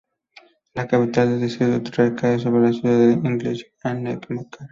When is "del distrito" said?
1.29-1.91